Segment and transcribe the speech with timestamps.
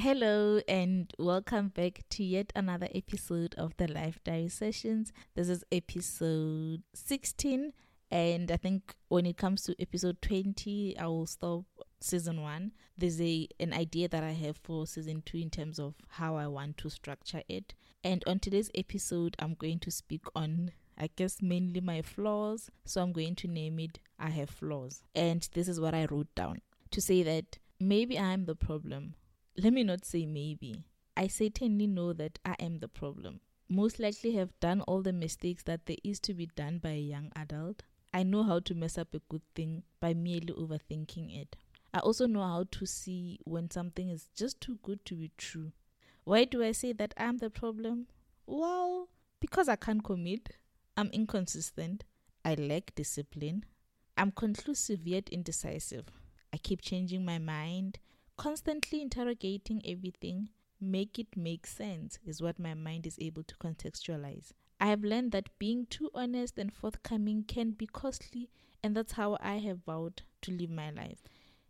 [0.00, 5.12] Hello and welcome back to yet another episode of the Life Diary Sessions.
[5.34, 7.74] This is episode 16
[8.10, 11.66] and I think when it comes to episode 20 I will stop
[12.00, 12.72] season 1.
[12.96, 16.46] There's a an idea that I have for season 2 in terms of how I
[16.46, 17.74] want to structure it.
[18.02, 22.70] And on today's episode I'm going to speak on I guess mainly my flaws.
[22.86, 25.02] So I'm going to name it I have flaws.
[25.14, 29.16] And this is what I wrote down to say that maybe I'm the problem.
[29.62, 30.86] Let me not say maybe.
[31.18, 33.40] I certainly know that I am the problem.
[33.68, 36.98] Most likely have done all the mistakes that there is to be done by a
[36.98, 37.82] young adult.
[38.14, 41.56] I know how to mess up a good thing by merely overthinking it.
[41.92, 45.72] I also know how to see when something is just too good to be true.
[46.24, 48.06] Why do I say that I'm the problem?
[48.46, 49.08] Well,
[49.40, 50.48] because I can't commit,
[50.96, 52.04] I'm inconsistent,
[52.46, 53.66] I lack discipline,
[54.16, 56.06] I'm conclusive yet indecisive.
[56.50, 57.98] I keep changing my mind,
[58.40, 60.48] constantly interrogating everything.
[60.80, 64.52] Make it make sense is what my mind is able to contextualize.
[64.80, 68.48] I have learned that being too honest and forthcoming can be costly,
[68.82, 71.18] and that's how I have vowed to live my life.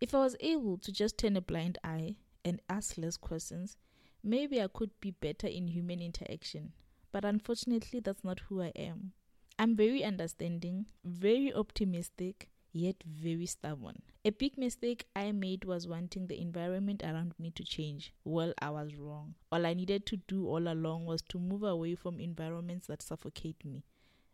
[0.00, 3.76] If I was able to just turn a blind eye and ask less questions,
[4.22, 6.74] maybe I could be better in human interaction.
[7.10, 9.14] But unfortunately, that's not who I am.
[9.58, 14.02] I'm very understanding, very optimistic, yet very stubborn.
[14.24, 18.12] A big mistake I made was wanting the environment around me to change.
[18.24, 19.34] Well, I was wrong.
[19.50, 23.64] All I needed to do all along was to move away from environments that suffocate
[23.64, 23.84] me,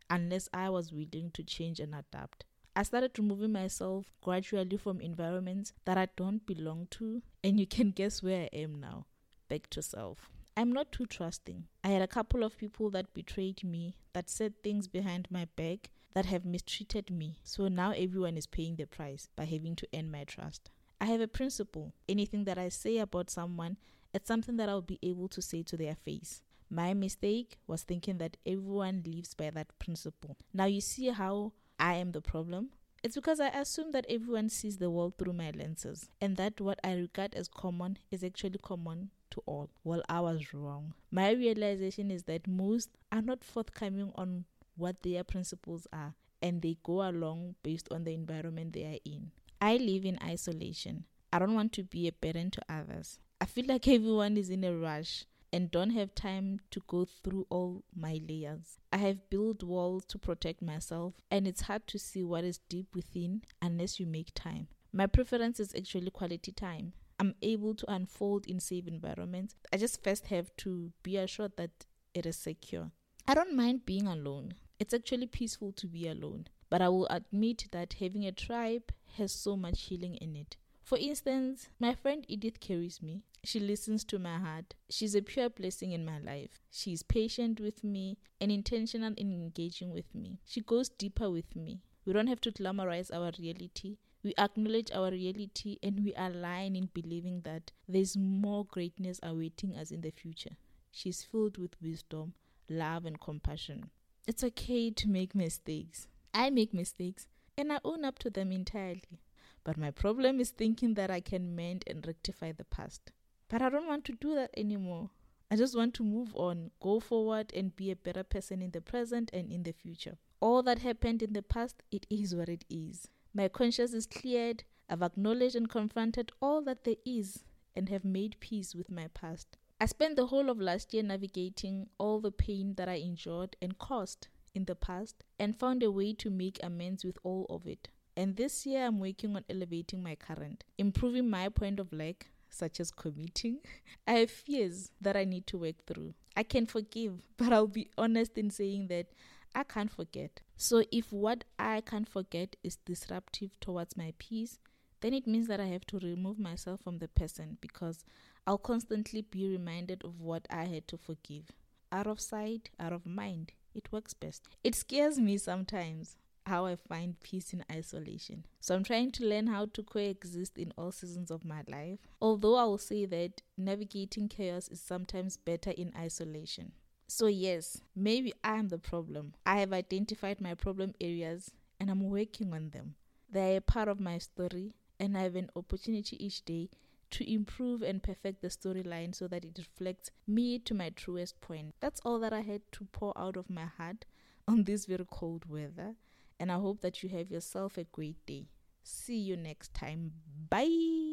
[0.08, 2.44] unless I was willing to change and adapt.
[2.76, 7.90] I started removing myself gradually from environments that I don't belong to, and you can
[7.90, 9.06] guess where I am now.
[9.48, 10.30] Back to self.
[10.58, 11.66] I'm not too trusting.
[11.84, 15.88] I had a couple of people that betrayed me, that said things behind my back,
[16.14, 17.38] that have mistreated me.
[17.44, 20.72] So now everyone is paying the price by having to earn my trust.
[21.00, 21.92] I have a principle.
[22.08, 23.76] Anything that I say about someone,
[24.12, 26.42] it's something that I'll be able to say to their face.
[26.68, 30.36] My mistake was thinking that everyone lives by that principle.
[30.52, 32.70] Now you see how I am the problem?
[33.04, 36.80] It's because I assume that everyone sees the world through my lenses and that what
[36.82, 39.70] I regard as common is actually common to all.
[39.84, 40.94] Well, I was wrong.
[41.10, 44.44] My realization is that most are not forthcoming on
[44.76, 49.30] what their principles are and they go along based on the environment they are in.
[49.60, 51.04] I live in isolation.
[51.32, 53.18] I don't want to be a burden to others.
[53.40, 57.46] I feel like everyone is in a rush and don't have time to go through
[57.48, 58.78] all my layers.
[58.92, 62.94] I have built walls to protect myself, and it's hard to see what is deep
[62.94, 64.68] within unless you make time.
[64.92, 66.92] My preference is actually quality time.
[67.18, 69.56] I'm able to unfold in safe environments.
[69.72, 72.90] I just first have to be assured that it is secure.
[73.26, 74.54] I don't mind being alone.
[74.78, 79.32] It's actually peaceful to be alone, but I will admit that having a tribe has
[79.32, 80.56] so much healing in it.
[80.84, 83.22] For instance, my friend Edith carries me.
[83.44, 84.74] She listens to my heart.
[84.88, 86.62] She's a pure blessing in my life.
[86.70, 90.38] She's patient with me and intentional in engaging with me.
[90.46, 91.82] She goes deeper with me.
[92.06, 93.98] We don't have to glamorize our reality.
[94.22, 99.90] We acknowledge our reality and we align in believing that there's more greatness awaiting us
[99.90, 100.56] in the future.
[100.90, 102.34] She's filled with wisdom,
[102.68, 103.90] love, and compassion.
[104.26, 106.08] It's okay to make mistakes.
[106.34, 109.20] I make mistakes and I own up to them entirely.
[109.64, 113.12] But my problem is thinking that I can mend and rectify the past.
[113.48, 115.10] But I don't want to do that anymore.
[115.50, 118.80] I just want to move on, go forward, and be a better person in the
[118.80, 120.18] present and in the future.
[120.40, 123.08] All that happened in the past, it is what it is.
[123.38, 124.64] My conscience is cleared.
[124.90, 127.44] I've acknowledged and confronted all that there is
[127.76, 129.56] and have made peace with my past.
[129.80, 133.78] I spent the whole of last year navigating all the pain that I endured and
[133.78, 137.86] caused in the past and found a way to make amends with all of it.
[138.16, 142.80] And this year I'm working on elevating my current, improving my point of lack, such
[142.80, 143.60] as committing.
[144.08, 146.14] I have fears that I need to work through.
[146.36, 149.06] I can forgive, but I'll be honest in saying that
[149.54, 150.40] I can't forget.
[150.56, 154.58] So if what I can't forget is disruptive towards my peace,
[155.00, 158.04] then it means that I have to remove myself from the person because
[158.46, 161.52] I'll constantly be reminded of what I had to forgive.
[161.92, 163.52] Out of sight, out of mind.
[163.74, 164.48] It works best.
[164.64, 166.16] It scares me sometimes
[166.46, 168.46] how I find peace in isolation.
[168.60, 172.00] So I'm trying to learn how to coexist in all seasons of my life.
[172.20, 176.72] Although I will say that navigating chaos is sometimes better in isolation.
[177.08, 179.34] So, yes, maybe I'm the problem.
[179.46, 181.50] I have identified my problem areas
[181.80, 182.94] and I'm working on them.
[183.30, 186.70] They are a part of my story, and I have an opportunity each day
[187.10, 191.74] to improve and perfect the storyline so that it reflects me to my truest point.
[191.80, 194.04] That's all that I had to pour out of my heart
[194.48, 195.94] on this very cold weather,
[196.40, 198.48] and I hope that you have yourself a great day.
[198.82, 200.12] See you next time.
[200.50, 201.07] Bye.